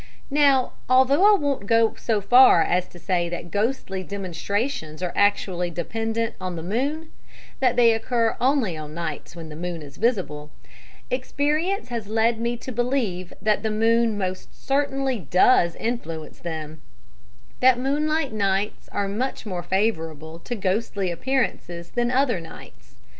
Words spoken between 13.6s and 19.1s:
the moon most certainly does influence them that moonlight nights are